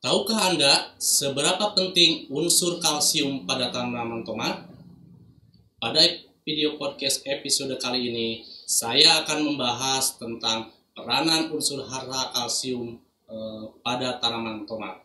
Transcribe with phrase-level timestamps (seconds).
[0.00, 4.64] Tahukah Anda seberapa penting unsur kalsium pada tanaman tomat?
[5.76, 6.00] Pada
[6.40, 12.96] video podcast episode kali ini, saya akan membahas tentang peranan unsur hara kalsium
[13.28, 15.04] eh, pada tanaman tomat.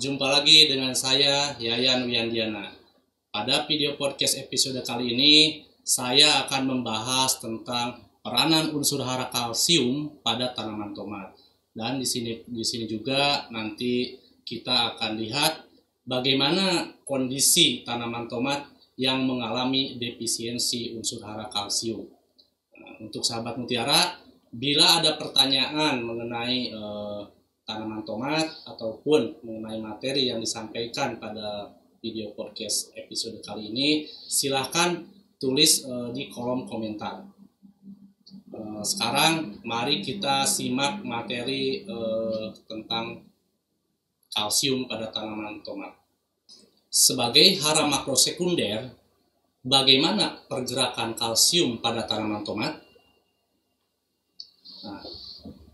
[0.00, 2.72] jumpa lagi dengan saya Yayan Wiandiana.
[3.28, 10.56] Pada video podcast episode kali ini, saya akan membahas tentang peranan unsur hara kalsium pada
[10.56, 11.36] tanaman tomat.
[11.76, 15.68] Dan di sini di sini juga nanti kita akan lihat
[16.08, 22.08] bagaimana kondisi tanaman tomat yang mengalami defisiensi unsur hara kalsium.
[22.80, 24.16] Nah, untuk sahabat Mutiara,
[24.48, 27.22] bila ada pertanyaan mengenai eh,
[27.70, 31.70] tanaman tomat ataupun mengenai materi yang disampaikan pada
[32.02, 35.06] video podcast episode kali ini, silahkan
[35.38, 37.22] tulis uh, di kolom komentar.
[38.50, 43.22] Uh, sekarang mari kita simak materi uh, tentang
[44.34, 45.94] kalsium pada tanaman tomat.
[46.90, 48.90] Sebagai hara makro sekunder,
[49.62, 52.82] bagaimana pergerakan kalsium pada tanaman tomat?
[54.82, 55.04] Nah,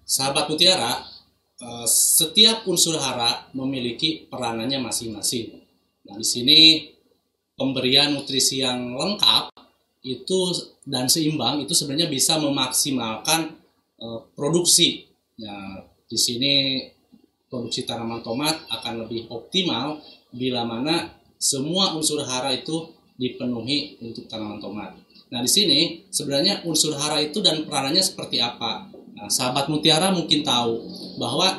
[0.05, 1.16] sahabat mutiara,
[1.57, 5.57] Eh, setiap unsur hara memiliki peranannya masing-masing.
[6.05, 6.59] Nah, di sini
[7.57, 9.57] pemberian nutrisi yang lengkap
[10.05, 10.53] itu
[10.85, 13.57] dan seimbang itu sebenarnya bisa memaksimalkan
[13.99, 15.09] uh, produksi.
[15.41, 16.53] Ya, di sini
[17.49, 19.99] produksi tanaman tomat akan lebih optimal
[20.37, 21.09] bila mana
[21.41, 24.93] semua unsur hara itu dipenuhi untuk tanaman tomat.
[25.33, 28.93] Nah, di sini sebenarnya unsur hara itu dan peranannya seperti apa?
[29.17, 30.85] Nah, sahabat mutiara mungkin tahu
[31.17, 31.57] bahwa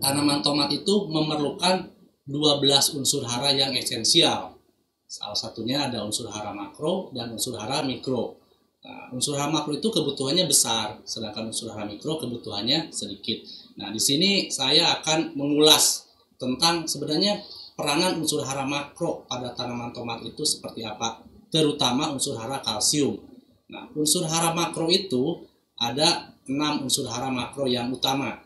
[0.00, 1.92] tanaman tomat itu memerlukan
[2.24, 4.56] 12 unsur hara yang esensial.
[5.04, 8.40] Salah satunya ada unsur hara makro dan unsur hara mikro.
[8.80, 13.44] Nah, unsur hara makro itu kebutuhannya besar, sedangkan unsur hara mikro kebutuhannya sedikit.
[13.76, 16.08] Nah, di sini saya akan mengulas
[16.40, 17.44] tentang sebenarnya
[17.76, 21.20] peranan unsur hara makro pada tanaman tomat itu seperti apa,
[21.52, 23.20] terutama unsur hara kalsium.
[23.68, 25.44] Nah, unsur hara makro itu
[25.78, 28.40] ada enam unsur hara makro yang utama.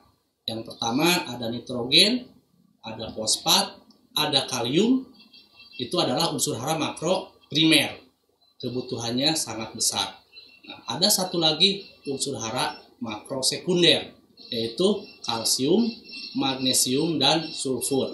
[0.46, 2.30] Yang pertama ada nitrogen,
[2.80, 3.76] ada fosfat,
[4.16, 5.04] ada kalium.
[5.78, 7.98] Itu adalah unsur hara makro primer.
[8.58, 10.18] Kebutuhannya sangat besar.
[10.66, 14.10] Nah, ada satu lagi unsur hara makro sekunder,
[14.50, 15.86] yaitu kalsium,
[16.34, 18.10] magnesium, dan sulfur.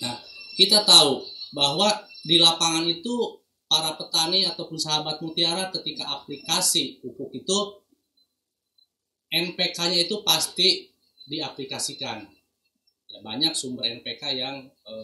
[0.00, 0.16] Nah,
[0.56, 1.20] kita tahu
[1.52, 7.81] bahwa di lapangan itu para petani ataupun sahabat mutiara ketika aplikasi pupuk itu
[9.32, 10.92] NPK-nya itu pasti
[11.24, 12.28] diaplikasikan.
[13.08, 14.94] Ya, banyak sumber NPK yang e,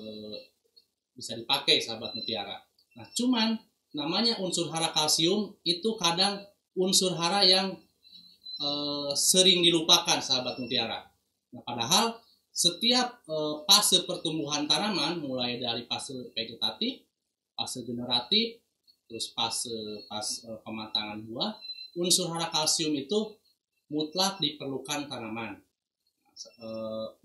[1.17, 2.61] bisa dipakai sahabat mutiara.
[2.97, 3.57] Nah, cuman
[3.97, 6.45] namanya unsur hara kalsium itu kadang
[6.77, 7.73] unsur hara yang
[8.61, 8.69] e,
[9.17, 11.09] sering dilupakan sahabat mutiara.
[11.57, 12.21] Nah, padahal
[12.53, 17.01] setiap e, fase pertumbuhan tanaman mulai dari fase vegetatif,
[17.57, 18.61] fase generatif,
[19.09, 21.57] terus fase pas e, pematangan buah,
[21.97, 23.37] unsur hara kalsium itu
[23.89, 25.59] mutlak diperlukan tanaman.
[26.39, 26.69] E,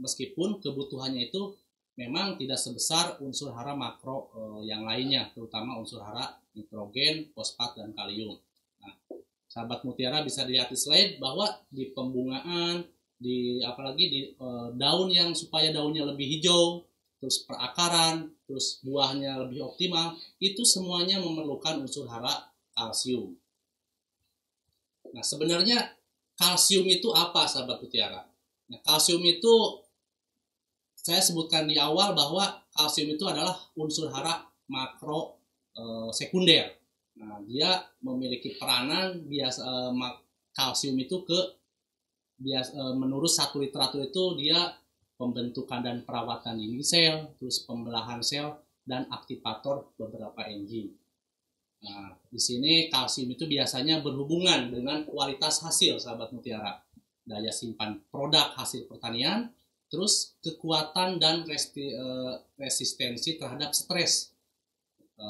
[0.01, 1.53] meskipun kebutuhannya itu
[1.99, 7.93] memang tidak sebesar unsur hara makro e, yang lainnya, terutama unsur hara nitrogen, fosfat, dan
[7.93, 8.39] kalium.
[8.81, 8.93] Nah,
[9.45, 12.85] sahabat mutiara bisa dilihat di slide bahwa di pembungaan,
[13.19, 16.81] di apalagi di e, daun yang supaya daunnya lebih hijau,
[17.21, 23.37] terus perakaran, terus buahnya lebih optimal, itu semuanya memerlukan unsur hara kalsium.
[25.13, 25.93] Nah, sebenarnya
[26.43, 28.19] kalsium itu apa sahabat mutiara?
[28.67, 29.79] Nah, kalsium itu
[30.91, 32.43] saya sebutkan di awal bahwa
[32.75, 35.39] kalsium itu adalah unsur hara makro
[35.71, 36.67] e, sekunder.
[37.19, 40.07] Nah, dia memiliki peranan biasa e,
[40.51, 41.39] kalsium itu ke
[42.39, 44.59] bias, e, menurut satu literatur itu dia
[45.15, 50.91] pembentukan dan perawatan dinding sel, terus pembelahan sel dan aktivator beberapa enzim.
[51.83, 56.79] Nah, di sini kalsium itu biasanya berhubungan dengan kualitas hasil sahabat mutiara.
[57.23, 59.51] Daya simpan produk hasil pertanian,
[59.87, 64.33] terus kekuatan dan resti, uh, resistensi terhadap stres,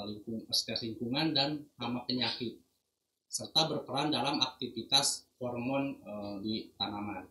[0.02, 2.58] lingkung, stres lingkungan dan hama penyakit.
[3.34, 6.14] serta berperan dalam aktivitas hormon e,
[6.46, 7.26] di tanaman.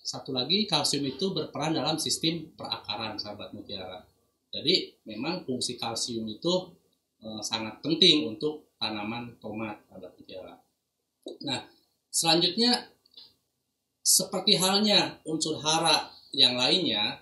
[0.00, 4.00] Satu lagi kalsium itu berperan dalam sistem perakaran sahabat mutiara.
[4.48, 6.72] Jadi memang fungsi kalsium itu
[7.20, 10.54] e, sangat penting untuk tanaman tomat sahabat mutiara.
[11.42, 11.60] Nah,
[12.12, 12.92] selanjutnya
[14.06, 17.18] seperti halnya unsur hara yang lainnya,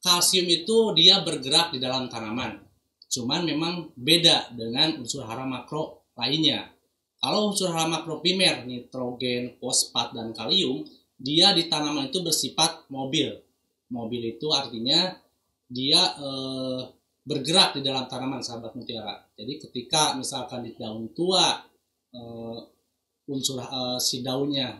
[0.00, 2.64] kalsium itu dia bergerak di dalam tanaman.
[3.12, 6.72] Cuman memang beda dengan unsur hara makro lainnya.
[7.20, 10.84] Kalau unsur hara makro primer, nitrogen, fosfat, dan kalium,
[11.20, 13.38] dia di tanaman itu bersifat mobil.
[13.92, 15.14] Mobil itu artinya
[15.68, 16.28] dia e,
[17.24, 19.24] bergerak di dalam tanaman, sahabat mutiara.
[19.32, 21.56] Jadi ketika misalkan di daun tua
[22.12, 22.20] e,
[23.32, 24.76] unsur e, si daunnya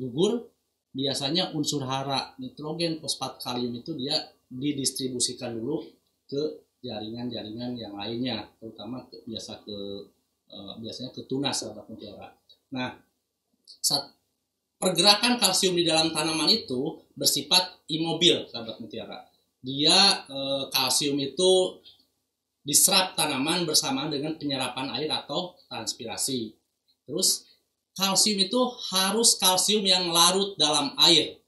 [0.00, 0.48] gugur,
[0.96, 4.16] biasanya unsur hara, nitrogen, fosfat, kalium itu dia
[4.48, 5.84] didistribusikan dulu
[6.24, 9.76] ke jaringan-jaringan yang lainnya, terutama ke, biasa ke
[10.52, 12.28] Eh, biasanya ke tunas sahabat mutiara.
[12.76, 12.92] Nah,
[13.64, 14.12] saat
[14.76, 19.31] pergerakan kalsium di dalam tanaman itu bersifat imobil sahabat mutiara.
[19.62, 20.38] Dia e,
[20.74, 21.78] kalsium itu
[22.66, 26.52] diserap tanaman bersamaan dengan penyerapan air atau transpirasi.
[27.06, 27.46] Terus
[27.94, 28.60] kalsium itu
[28.90, 31.38] harus kalsium yang larut dalam air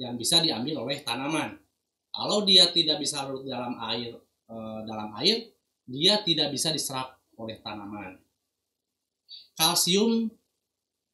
[0.00, 1.60] yang bisa diambil oleh tanaman.
[2.08, 4.16] Kalau dia tidak bisa larut dalam air
[4.48, 4.56] e,
[4.88, 5.52] dalam air,
[5.84, 8.16] dia tidak bisa diserap oleh tanaman
[9.58, 10.30] kalsium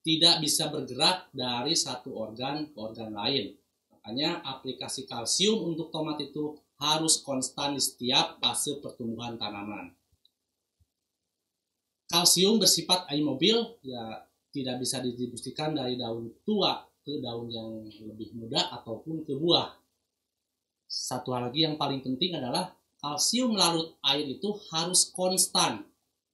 [0.05, 3.57] tidak bisa bergerak dari satu organ ke organ lain.
[4.05, 9.97] Makanya aplikasi kalsium untuk tomat itu harus konstan di setiap fase pertumbuhan tanaman.
[12.13, 18.77] Kalsium bersifat aimobil, ya tidak bisa didistribusikan dari daun tua ke daun yang lebih muda
[18.77, 19.73] ataupun ke buah.
[20.85, 25.81] Satu hal lagi yang paling penting adalah kalsium larut air itu harus konstan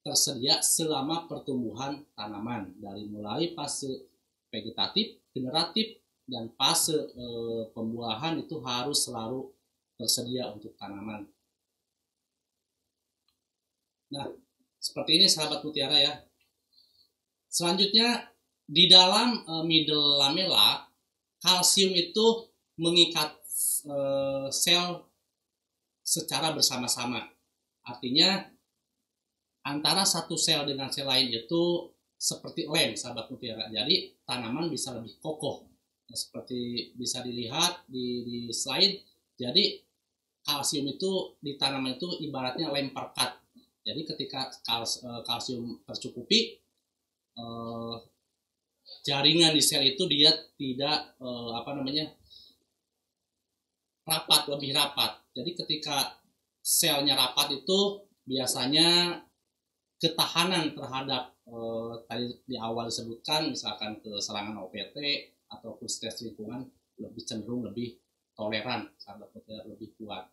[0.03, 4.11] tersedia selama pertumbuhan tanaman dari mulai fase
[4.51, 6.00] vegetatif, generatif,
[6.31, 7.25] dan fase e,
[7.75, 9.51] pembuahan itu harus selalu
[9.99, 11.27] tersedia untuk tanaman.
[14.15, 14.31] Nah,
[14.79, 16.23] seperti ini sahabat mutiara ya.
[17.51, 18.31] Selanjutnya
[18.63, 20.87] di dalam e, middle lamella
[21.43, 22.47] kalsium itu
[22.79, 23.35] mengikat
[23.83, 23.95] e,
[24.55, 25.03] sel
[25.99, 27.27] secara bersama-sama.
[27.83, 28.39] Artinya
[29.67, 33.67] antara satu sel dengan sel lain itu seperti lem sahabat mutiara.
[33.67, 35.70] Jadi tanaman bisa lebih kokoh.
[36.11, 38.99] Nah, seperti bisa dilihat di, di slide.
[39.39, 39.79] Jadi
[40.43, 43.39] kalsium itu di tanaman itu ibaratnya lem perkat.
[43.87, 46.59] Jadi ketika kals, eh, kalsium tercukupi
[47.39, 47.95] eh,
[49.07, 52.11] jaringan di sel itu dia tidak eh, apa namanya
[54.03, 55.15] rapat lebih rapat.
[55.31, 56.19] Jadi ketika
[56.59, 59.15] selnya rapat itu biasanya
[59.95, 64.99] ketahanan terhadap eh, tadi di awal disebutkan misalkan ke serangan OPT
[65.51, 66.65] ataupun stres lingkungan
[66.97, 67.99] lebih cenderung lebih
[68.31, 69.31] toleran sahabat
[69.67, 70.31] lebih kuat.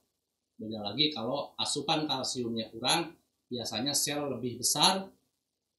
[0.58, 3.14] Beda lagi kalau asupan kalsiumnya kurang,
[3.46, 5.06] biasanya sel lebih besar,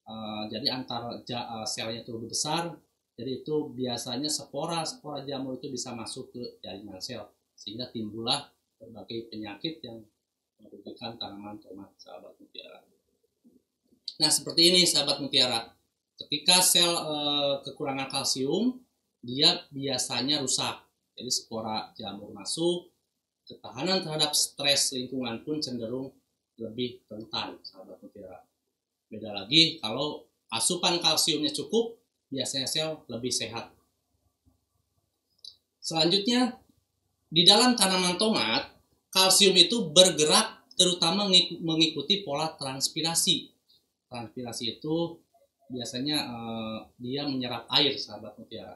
[0.08, 2.72] uh, jadi antara uh, selnya itu lebih besar,
[3.20, 8.48] jadi itu biasanya spora spora jamur itu bisa masuk ke jaringan sel sehingga timbullah
[8.80, 10.00] berbagai penyakit yang
[10.56, 12.80] merugikan tanaman tomat sahabat mutiara.
[14.20, 15.68] Nah, seperti ini sahabat mutiara.
[16.16, 17.14] Ketika sel e,
[17.64, 18.80] kekurangan kalsium,
[19.20, 20.80] dia biasanya rusak.
[21.16, 22.88] Jadi spora jamur masuk,
[23.44, 26.08] ketahanan terhadap stres lingkungan pun cenderung
[26.56, 28.40] lebih rentan, sahabat mutiara.
[29.08, 32.00] Beda lagi kalau asupan kalsiumnya cukup,
[32.32, 33.68] biasanya sel lebih sehat.
[35.80, 36.56] Selanjutnya,
[37.28, 38.70] di dalam tanaman tomat,
[39.12, 41.28] kalsium itu bergerak terutama
[41.60, 43.50] mengikuti pola transpirasi
[44.10, 45.22] transpirasi itu
[45.70, 48.74] biasanya uh, dia menyerap air sahabat mutiara.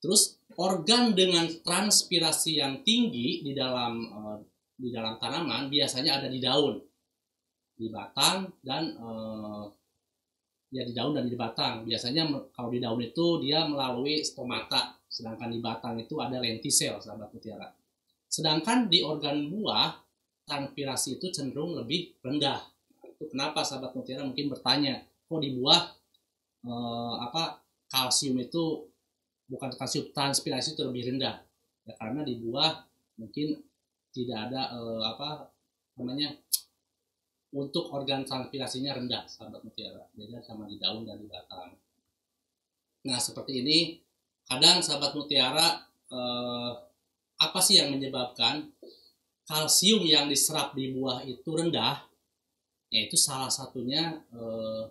[0.00, 4.38] Terus organ dengan transpirasi yang tinggi di dalam uh,
[4.80, 6.80] di dalam tanaman biasanya ada di daun,
[7.76, 9.68] di batang dan uh,
[10.72, 11.84] ya di daun dan di batang.
[11.84, 12.26] Biasanya
[12.56, 17.68] kalau di daun itu dia melalui stomata, sedangkan di batang itu ada lentisel sahabat mutiara.
[18.24, 20.00] Sedangkan di organ buah
[20.48, 22.58] transpirasi itu cenderung lebih rendah
[23.20, 25.82] itu kenapa sahabat mutiara mungkin bertanya kok di buah
[26.64, 28.89] eh, apa kalsium itu
[29.50, 31.42] bukan kalsium transpirasi itu lebih rendah.
[31.82, 32.86] Ya karena di buah
[33.18, 33.58] mungkin
[34.14, 35.50] tidak ada eh, apa
[35.98, 36.30] namanya
[37.50, 40.06] untuk organ transpirasinya rendah sahabat mutiara.
[40.14, 41.74] Beda sama di daun dan di batang.
[43.10, 43.98] Nah seperti ini
[44.46, 45.82] kadang sahabat mutiara
[46.14, 46.72] eh,
[47.40, 48.70] apa sih yang menyebabkan
[49.48, 52.06] kalsium yang diserap di buah itu rendah?
[52.90, 54.84] Yaitu salah satunya eh,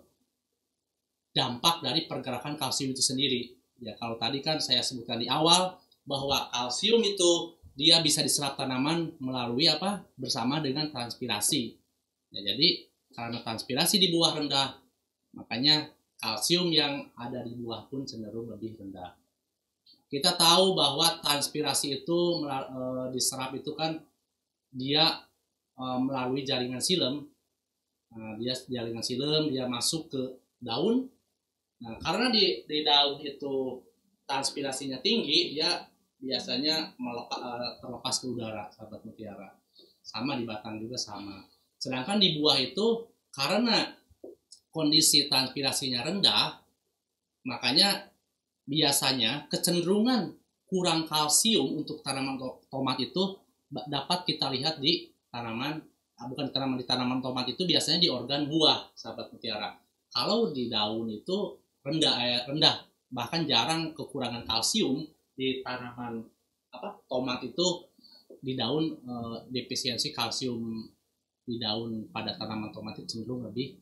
[1.30, 3.59] dampak dari pergerakan kalsium itu sendiri.
[3.80, 9.16] Ya kalau tadi kan saya sebutkan di awal bahwa kalsium itu dia bisa diserap tanaman
[9.16, 10.04] melalui apa?
[10.20, 11.80] bersama dengan transpirasi.
[12.30, 14.78] Ya, jadi karena transpirasi di buah rendah,
[15.34, 19.16] makanya kalsium yang ada di buah pun cenderung lebih rendah.
[20.10, 22.58] Kita tahu bahwa transpirasi itu e,
[23.14, 23.96] diserap itu kan
[24.70, 25.24] dia
[25.74, 27.24] e, melalui jaringan silem.
[28.10, 30.22] Nah, dia jaringan silem dia masuk ke
[30.60, 31.08] daun.
[31.80, 33.80] Nah, karena di, di daun itu
[34.28, 35.80] transpirasinya tinggi, dia
[36.20, 39.48] biasanya melepas, e, terlepas ke udara, sahabat mutiara.
[40.04, 41.40] Sama di batang juga sama.
[41.80, 43.88] Sedangkan di buah itu karena
[44.68, 46.60] kondisi transpirasinya rendah,
[47.48, 48.12] makanya
[48.68, 50.36] biasanya kecenderungan
[50.68, 52.38] kurang kalsium untuk tanaman
[52.70, 55.82] tomat itu dapat kita lihat di tanaman
[56.20, 59.74] ah, bukan di tanaman di tanaman tomat itu biasanya di organ buah sahabat mutiara.
[60.10, 65.02] Kalau di daun itu rendah eh, rendah bahkan jarang kekurangan kalsium
[65.34, 66.22] di tanaman
[66.70, 67.90] apa tomat itu
[68.40, 70.86] di daun eh, defisiensi kalsium
[71.44, 73.74] di daun pada tanaman tomat itu cenderung lebih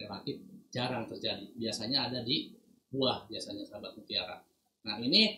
[0.00, 0.40] relatif
[0.72, 1.52] jarang terjadi.
[1.52, 2.56] Biasanya ada di
[2.88, 4.40] buah biasanya sahabat mutiara.
[4.88, 5.36] Nah ini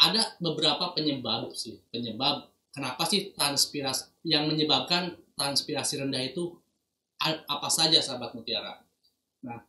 [0.00, 6.56] ada beberapa penyebab sih, penyebab kenapa sih transpirasi yang menyebabkan transpirasi rendah itu
[7.24, 8.80] apa saja sahabat mutiara.
[9.44, 9.67] Nah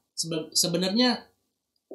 [0.52, 1.24] sebenarnya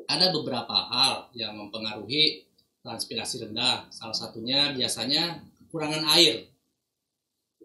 [0.08, 2.48] ada beberapa hal yang mempengaruhi
[2.80, 3.88] transpirasi rendah.
[3.92, 6.54] Salah satunya biasanya kekurangan air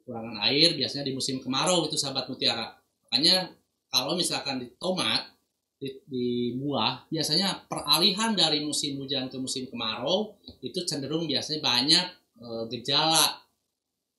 [0.09, 2.73] kekurangan air biasanya di musim kemarau itu sahabat mutiara.
[3.05, 3.53] Makanya
[3.93, 5.21] kalau misalkan di tomat
[5.77, 10.33] di, di buah biasanya peralihan dari musim hujan ke musim kemarau
[10.65, 12.05] itu cenderung biasanya banyak
[12.41, 13.37] e, gejala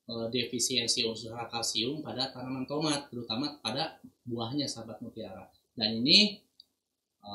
[0.06, 6.36] e, defisiensi unsur kalsium pada tanaman tomat terutama pada buahnya sahabat mutiara dan ini
[7.24, 7.32] e,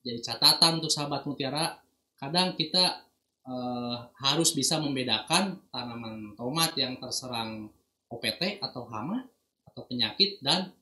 [0.00, 1.76] jadi catatan untuk sahabat mutiara
[2.20, 3.04] kadang kita
[3.48, 7.72] eh, harus bisa membedakan tanaman tomat yang terserang
[8.12, 9.24] OPT atau hama
[9.64, 10.72] atau penyakit dan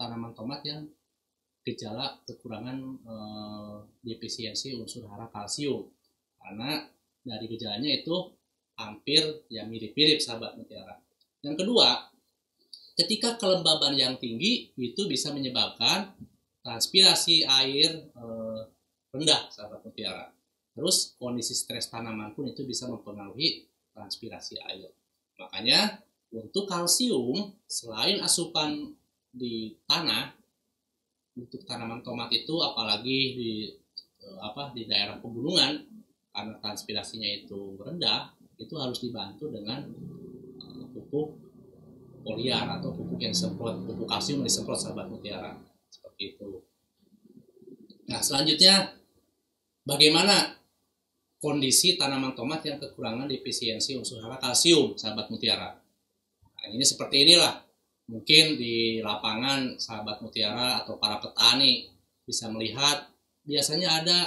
[0.00, 0.88] tanaman tomat yang
[1.64, 5.88] gejala kekurangan eh, defisiensi unsur hara kalsium
[6.40, 6.84] karena
[7.24, 8.16] dari gejalanya itu
[8.76, 11.00] hampir ya mirip-mirip sahabat mutiara.
[11.40, 12.12] Yang kedua,
[12.94, 16.14] ketika kelembaban yang tinggi itu bisa menyebabkan
[16.64, 18.60] transpirasi air eh,
[19.14, 20.30] rendah sahabat mutiara.
[20.74, 24.90] Terus kondisi stres tanaman pun itu bisa mempengaruhi transpirasi air.
[25.38, 26.02] Makanya
[26.34, 28.90] untuk kalsium selain asupan
[29.30, 30.34] di tanah
[31.34, 33.52] untuk tanaman tomat itu apalagi di
[34.22, 35.82] eh, apa di daerah pegunungan
[36.34, 39.82] karena transpirasinya itu rendah itu harus dibantu dengan
[40.62, 41.43] eh, pupuk
[42.24, 45.52] foliar atau pupuk yang disemprot pupuk kalsium disemprot sahabat mutiara
[45.92, 46.64] seperti itu.
[48.08, 48.96] Nah selanjutnya
[49.84, 50.64] bagaimana
[51.44, 55.76] kondisi tanaman tomat yang kekurangan defisiensi unsur hara kalsium, sahabat mutiara.
[56.40, 57.60] Nah, ini seperti inilah.
[58.08, 61.88] Mungkin di lapangan sahabat mutiara atau para petani
[62.24, 63.12] bisa melihat
[63.44, 64.18] biasanya ada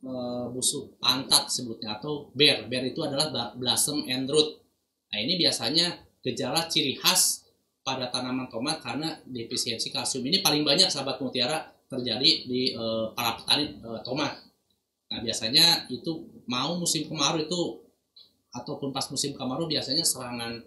[0.00, 0.12] e,
[0.52, 2.68] busuk pantat sebutnya atau bear.
[2.68, 4.60] Bear itu adalah blossom and root.
[5.08, 7.42] Nah, ini biasanya gejala ciri khas
[7.82, 13.36] pada tanaman tomat karena defisiensi kalsium ini paling banyak sahabat mutiara terjadi di e, para
[13.36, 14.32] petani e, tomat.
[15.10, 17.60] Nah, biasanya itu mau musim kemarau itu
[18.54, 20.62] ataupun pas musim kemarau biasanya serangan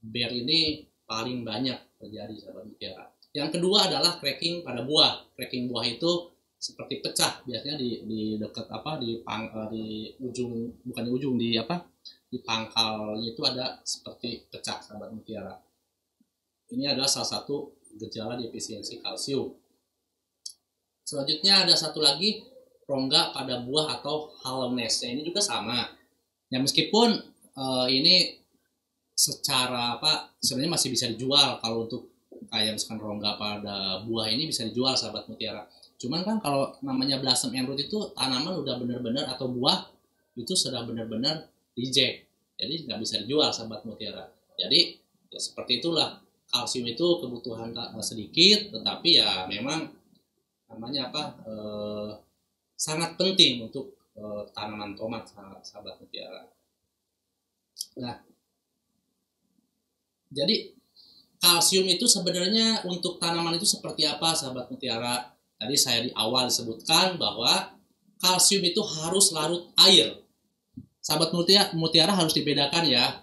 [0.00, 3.04] bear ini paling banyak terjadi sahabat mutiara.
[3.36, 5.28] Yang kedua adalah cracking pada buah.
[5.36, 9.84] Cracking buah itu seperti pecah biasanya di di dekat apa di pang, eh, di
[10.24, 11.84] ujung bukan di ujung di apa
[12.36, 15.56] di pangkalnya itu ada seperti pecah sahabat mutiara.
[16.68, 19.56] Ini adalah salah satu gejala defisiensi kalsium.
[21.00, 22.44] Selanjutnya ada satu lagi
[22.84, 25.00] rongga pada buah atau haloness.
[25.08, 25.88] Ini juga sama.
[26.52, 27.16] Ya meskipun
[27.56, 28.36] uh, ini
[29.16, 32.12] secara apa sebenarnya masih bisa dijual kalau untuk
[32.52, 35.64] kayak misalkan rongga pada buah ini bisa dijual sahabat mutiara.
[35.96, 39.88] Cuman kan kalau namanya blossom and root itu tanaman udah benar-benar atau buah
[40.36, 42.25] itu sudah benar-benar reject.
[42.56, 44.24] Jadi nggak bisa dijual sahabat mutiara.
[44.56, 44.96] Jadi
[45.28, 46.16] ya seperti itulah
[46.48, 49.92] kalsium itu kebutuhan sedikit tetapi ya memang
[50.72, 52.10] namanya apa eh,
[52.76, 55.24] sangat penting untuk uh, tanaman tomat
[55.64, 56.44] sahabat mutiara.
[57.96, 58.20] Nah,
[60.28, 60.76] jadi
[61.40, 65.32] kalsium itu sebenarnya untuk tanaman itu seperti apa sahabat mutiara?
[65.56, 67.72] Tadi saya di awal sebutkan bahwa
[68.20, 70.20] kalsium itu harus larut air.
[71.06, 73.22] Sahabat mutiara, mutiara harus dibedakan ya.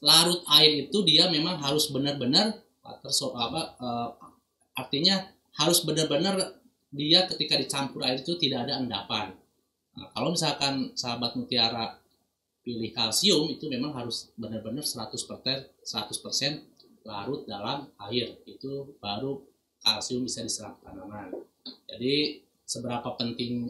[0.00, 4.08] Larut air itu dia memang harus benar-benar apa, uh,
[4.72, 5.20] artinya
[5.60, 6.56] harus benar-benar
[6.88, 9.36] dia ketika dicampur air itu tidak ada endapan.
[9.92, 12.00] Nah, kalau misalkan sahabat mutiara
[12.64, 19.36] pilih kalsium itu memang harus benar-benar 100% 100% larut dalam air itu baru
[19.84, 21.28] kalsium bisa diserap tanaman.
[21.92, 23.68] Jadi seberapa penting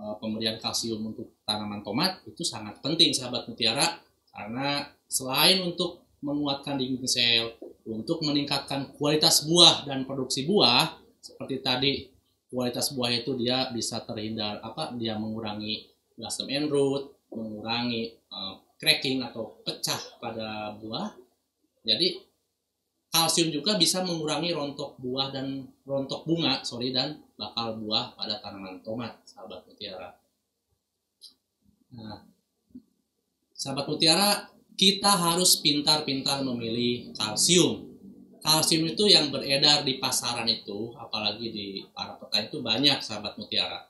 [0.00, 3.98] uh, pemberian kalsium untuk tanaman tomat itu sangat penting sahabat mutiara
[4.30, 7.58] karena selain untuk menguatkan dinding sel,
[7.90, 11.92] untuk meningkatkan kualitas buah dan produksi buah seperti tadi
[12.46, 19.24] kualitas buah itu dia bisa terhindar apa dia mengurangi blossom and root, mengurangi uh, cracking
[19.24, 21.16] atau pecah pada buah.
[21.80, 22.20] Jadi
[23.08, 28.84] kalsium juga bisa mengurangi rontok buah dan rontok bunga, sorry dan bakal buah pada tanaman
[28.84, 30.19] tomat, sahabat mutiara.
[31.90, 32.22] Nah,
[33.50, 34.46] sahabat mutiara,
[34.78, 37.90] kita harus pintar-pintar memilih kalsium.
[38.40, 43.84] Kalsium itu yang beredar di pasaran itu, apalagi di para petani itu banyak, sahabat mutiara.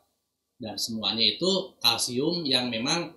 [0.59, 3.14] Dan semuanya itu kalsium yang memang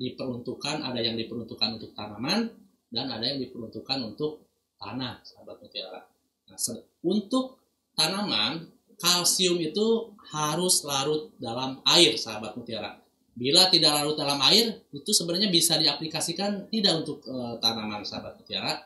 [0.00, 2.48] diperuntukkan, ada yang diperuntukkan untuk tanaman,
[2.88, 4.48] dan ada yang diperuntukkan untuk
[4.80, 6.00] tanah, sahabat mutiara.
[6.48, 6.58] Nah,
[7.04, 7.60] untuk
[7.92, 12.96] tanaman, kalsium itu harus larut dalam air, sahabat mutiara.
[13.36, 18.80] Bila tidak larut dalam air, itu sebenarnya bisa diaplikasikan tidak untuk e, tanaman, sahabat mutiara.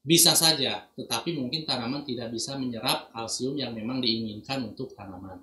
[0.00, 5.36] Bisa saja, tetapi mungkin tanaman tidak bisa menyerap kalsium yang memang diinginkan untuk tanaman.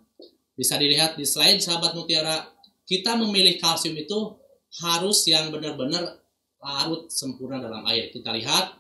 [0.58, 2.50] Bisa dilihat di slide, sahabat mutiara,
[2.89, 4.34] kita memilih kalsium itu
[4.82, 6.18] harus yang benar-benar
[6.58, 8.10] larut sempurna dalam air.
[8.10, 8.74] Kita lihat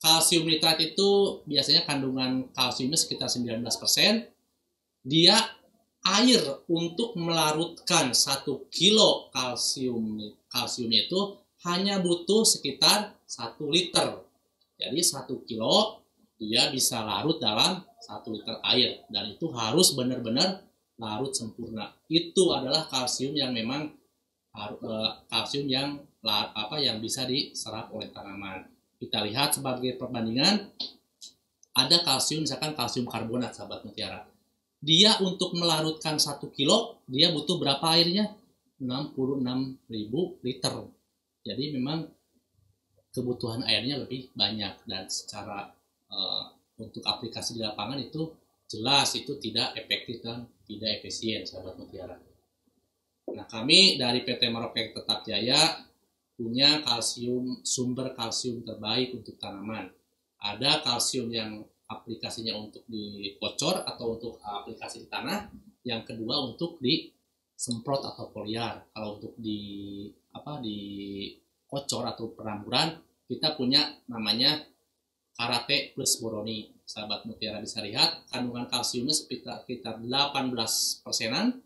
[0.00, 3.60] kalsium nitrat itu biasanya kandungan kalsiumnya sekitar 19%.
[5.04, 5.36] Dia
[6.06, 6.40] air
[6.70, 11.36] untuk melarutkan 1 kilo kalsium kalsiumnya itu
[11.66, 14.22] hanya butuh sekitar 1 liter.
[14.78, 16.06] Jadi 1 kilo
[16.38, 20.62] dia bisa larut dalam 1 liter air dan itu harus benar-benar
[20.98, 21.90] larut sempurna.
[22.06, 23.90] Itu adalah kalsium yang memang
[24.54, 28.66] eh, kalsium yang apa yang bisa diserap oleh tanaman.
[28.98, 30.74] Kita lihat sebagai perbandingan
[31.78, 34.26] ada kalsium misalkan kalsium karbonat sahabat mutiara.
[34.78, 38.30] Dia untuk melarutkan satu kilo dia butuh berapa airnya?
[38.78, 40.74] 66.000 liter.
[41.42, 42.06] Jadi memang
[43.10, 45.66] kebutuhan airnya lebih banyak dan secara
[46.12, 46.44] uh,
[46.78, 48.30] untuk aplikasi di lapangan itu
[48.70, 52.14] jelas itu tidak efektif dan tidak efisien sahabat mutiara.
[53.34, 55.58] Nah kami dari PT Maroke Tetap Jaya
[56.38, 59.90] punya kalsium sumber kalsium terbaik untuk tanaman.
[60.38, 65.48] Ada kalsium yang aplikasinya untuk di kocor atau untuk aplikasi di tanah.
[65.82, 67.08] Yang kedua untuk di
[67.56, 68.92] semprot atau foliar.
[68.92, 70.04] Kalau untuk di
[70.36, 70.78] apa di
[71.64, 72.92] kocor atau peramburan
[73.28, 74.64] kita punya namanya
[75.36, 76.72] karate plus boroni.
[76.88, 81.60] Sahabat mutiara bisa lihat kandungan kalsiumnya sekitar, sekitar 18 persenan.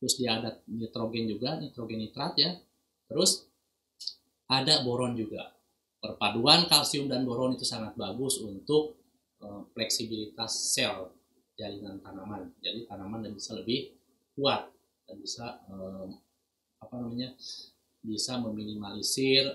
[0.00, 2.56] Terus dia ada nitrogen juga, nitrogen nitrat ya.
[3.08, 3.44] Terus
[4.48, 5.52] ada boron juga.
[6.00, 9.05] Perpaduan kalsium dan boron itu sangat bagus untuk
[9.76, 11.12] fleksibilitas sel
[11.56, 12.52] jaringan tanaman.
[12.60, 13.96] Jadi tanaman bisa lebih
[14.36, 14.68] kuat
[15.08, 16.06] dan bisa uh,
[16.76, 17.32] apa namanya
[18.04, 19.48] bisa meminimalisir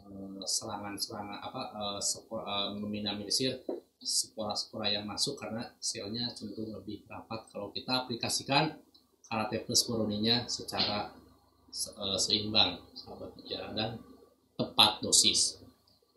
[0.00, 3.60] uh, serangan-serangan apa uh, spora, uh, meminimalisir
[4.00, 8.78] spora-spora yang masuk karena selnya cenderung lebih rapat kalau kita aplikasikan
[9.28, 11.12] karate plus boroninya secara
[12.16, 14.00] seimbang sahabat bicara dan
[14.56, 15.60] tepat dosis.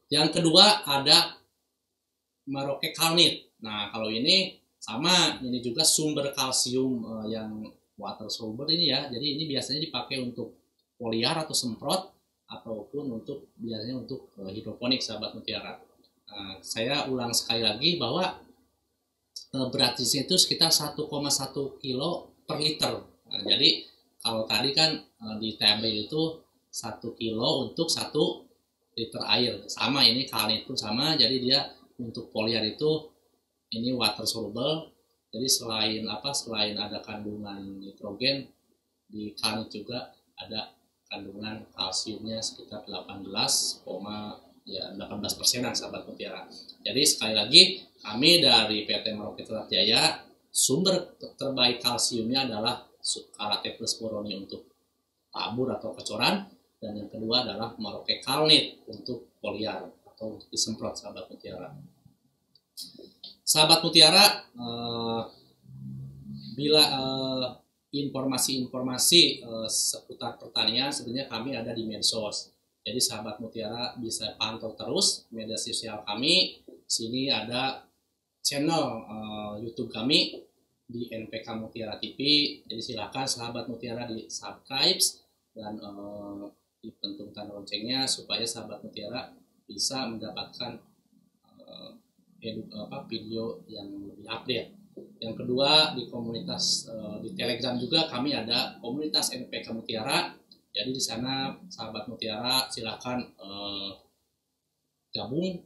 [0.08, 1.41] Yang kedua ada
[2.50, 3.54] Maroke kalnit.
[3.62, 7.62] Nah kalau ini sama, ini juga sumber kalsium uh, yang
[8.02, 9.06] water soluble ini ya.
[9.14, 10.58] Jadi ini biasanya dipakai untuk
[10.98, 12.10] foliar atau semprot
[12.50, 15.78] ataupun untuk biasanya untuk uh, hidroponik sahabat mutiara.
[16.32, 18.26] Nah, saya ulang sekali lagi bahwa
[19.54, 20.98] uh, berat itu sekitar 1,1
[21.78, 22.94] kilo per liter.
[23.06, 23.86] Nah, jadi
[24.18, 28.48] kalau tadi kan uh, di tabel itu satu kilo untuk satu
[28.96, 31.60] liter air sama ini kali itu sama jadi dia
[32.02, 33.08] untuk poliar itu
[33.72, 34.92] ini water soluble
[35.32, 38.52] jadi selain apa selain ada kandungan nitrogen
[39.08, 40.76] di kalit juga ada
[41.12, 43.84] kandungan kalsiumnya sekitar 18,
[44.64, 46.48] ya 18 persenan sahabat mutiara.
[46.84, 47.62] Jadi sekali lagi
[48.00, 52.88] kami dari PT Merauke Tetap Jaya sumber terbaik kalsiumnya adalah
[53.36, 54.72] karate plus boroni untuk
[55.32, 56.48] tabur atau kecoran
[56.80, 61.72] dan yang kedua adalah Maroke Kalnit untuk foliar atau disemprot sahabat mutiara.
[63.42, 65.22] Sahabat mutiara, eh,
[66.56, 67.48] bila eh,
[67.92, 72.52] informasi-informasi eh, seputar pertanian sebenarnya kami ada di medsos.
[72.82, 76.66] Jadi sahabat mutiara bisa pantau terus media sosial kami.
[76.90, 77.86] Sini ada
[78.42, 80.42] channel uh, YouTube kami
[80.90, 82.20] di NPK Mutiara TV.
[82.66, 84.98] Jadi silakan sahabat Mutiara di subscribe
[85.54, 86.50] dan uh,
[86.82, 89.30] dipentung tanda loncengnya supaya sahabat Mutiara
[89.70, 90.82] bisa mendapatkan
[91.46, 92.01] uh,
[92.50, 94.70] apa, video yang lebih update.
[95.22, 100.34] Yang kedua di komunitas uh, di Telegram juga kami ada komunitas NPK Mutiara.
[100.72, 103.92] Jadi di sana sahabat Mutiara silakan uh,
[105.14, 105.62] gabung.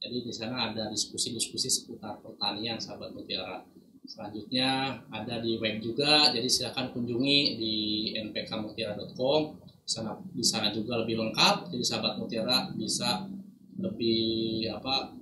[0.00, 3.60] Jadi di sana ada diskusi-diskusi seputar pertanian sahabat Mutiara.
[4.08, 7.74] Selanjutnya ada di web juga, jadi silakan kunjungi di
[8.16, 13.26] npkmutiara.com sana di sana juga lebih lengkap jadi sahabat mutiara bisa
[13.82, 15.18] lebih apa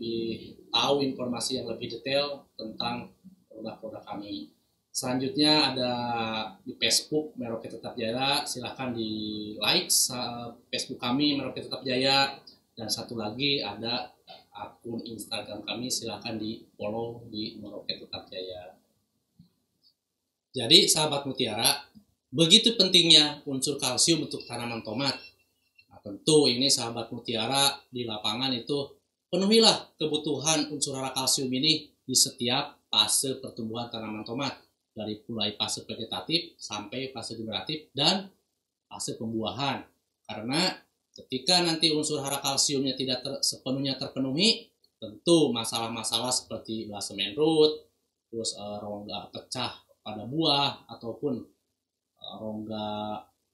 [0.00, 3.12] lebih tahu informasi yang lebih detail tentang
[3.52, 4.48] produk-produk kami.
[4.88, 5.92] Selanjutnya ada
[6.64, 8.48] di Facebook Meroke Tetap Jaya.
[8.48, 9.12] Silahkan di
[9.60, 9.92] like
[10.72, 12.32] Facebook kami Meroke Tetap Jaya.
[12.72, 14.08] Dan satu lagi ada
[14.56, 18.72] akun Instagram kami silahkan di follow di Meroke Tetap Jaya.
[20.56, 21.90] Jadi sahabat mutiara
[22.30, 25.18] Begitu pentingnya unsur kalsium untuk tanaman tomat.
[25.90, 28.99] Nah, tentu ini sahabat mutiara di lapangan itu
[29.30, 34.58] penuhilah kebutuhan unsur hara kalsium ini di setiap fase pertumbuhan tanaman tomat
[34.90, 38.26] dari mulai fase vegetatif sampai fase generatif dan
[38.90, 39.86] fase pembuahan.
[40.26, 40.74] Karena
[41.14, 44.66] ketika nanti unsur hara kalsiumnya tidak ter, sepenuhnya terpenuhi,
[44.98, 47.86] tentu masalah-masalah seperti blasemen root,
[48.26, 51.38] terus e, rongga pecah pada buah ataupun
[52.20, 52.86] rongga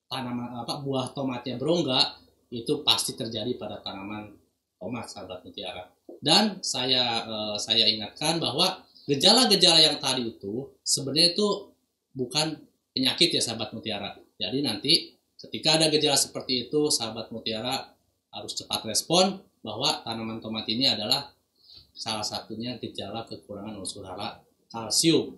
[0.08, 2.18] tanaman apa buah tomat yang berongga
[2.50, 4.45] itu pasti terjadi pada tanaman
[4.76, 5.88] tomat sahabat mutiara.
[6.20, 11.72] Dan saya eh, saya ingatkan bahwa gejala-gejala yang tadi itu sebenarnya itu
[12.16, 12.58] bukan
[12.96, 14.16] penyakit ya sahabat mutiara.
[14.36, 14.92] Jadi nanti
[15.36, 17.92] ketika ada gejala seperti itu sahabat mutiara
[18.32, 21.32] harus cepat respon bahwa tanaman tomat ini adalah
[21.96, 24.36] salah satunya gejala kekurangan unsur hara
[24.68, 25.32] kalsium.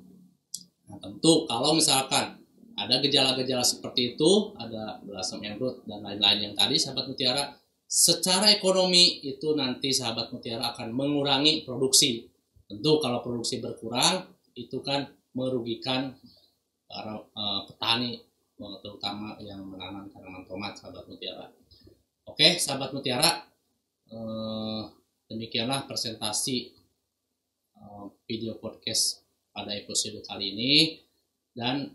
[0.91, 2.41] Nah, tentu kalau misalkan
[2.79, 7.55] ada gejala-gejala seperti itu, ada belasem enrut dan lain-lain yang tadi sahabat mutiara,
[7.89, 12.29] secara ekonomi itu nanti sahabat mutiara akan mengurangi produksi.
[12.69, 16.13] Tentu kalau produksi berkurang itu kan merugikan
[16.85, 18.21] para uh, petani
[18.85, 21.49] terutama yang menanam tanaman tomat sahabat mutiara.
[22.29, 23.49] Oke, sahabat mutiara,
[24.13, 24.85] uh,
[25.33, 26.77] demikianlah presentasi
[27.81, 30.73] uh, video podcast pada episode kali ini
[31.57, 31.89] dan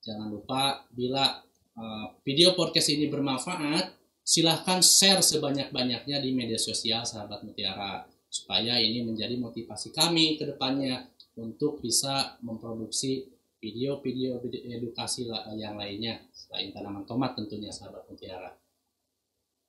[0.00, 1.44] Jangan lupa bila
[1.76, 3.99] uh, video podcast ini bermanfaat,
[4.30, 11.10] silahkan share sebanyak-banyaknya di media sosial sahabat mutiara supaya ini menjadi motivasi kami ke depannya
[11.34, 13.26] untuk bisa memproduksi
[13.58, 14.38] video-video
[14.70, 15.26] edukasi
[15.58, 18.54] yang lainnya selain tanaman tomat tentunya sahabat mutiara.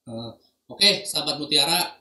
[0.05, 0.37] Uh,
[0.71, 1.97] Oke, okay, sahabat mutiara,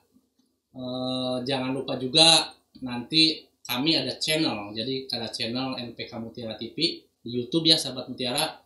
[0.79, 2.55] uh, jangan lupa juga
[2.87, 8.63] nanti kami ada channel, jadi ada channel NPK Mutiara TV di YouTube ya sahabat mutiara.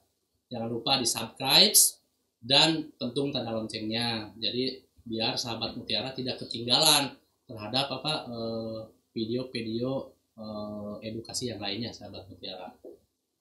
[0.52, 2.03] Jangan lupa di subscribe
[2.44, 4.28] dan pentung tanda loncengnya.
[4.37, 7.16] Jadi biar sahabat mutiara tidak ketinggalan
[7.48, 8.80] terhadap apa eh,
[9.16, 12.68] video-video eh, edukasi yang lainnya sahabat mutiara.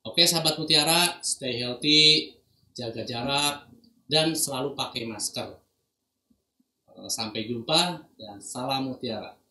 [0.04, 2.36] Oke sahabat mutiara, stay healthy,
[2.72, 3.68] jaga jarak
[4.08, 5.60] dan selalu pakai masker.
[6.96, 9.43] Eh, sampai jumpa dan salam mutiara.